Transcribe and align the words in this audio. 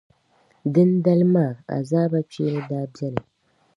Dindali 0.73 1.25
maa, 1.33 1.53
azaaba 1.77 2.19
kpeeni 2.29 2.59
daa 2.69 2.85
beni. 2.95 3.21